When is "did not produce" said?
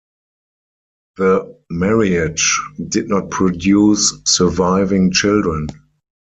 2.87-4.11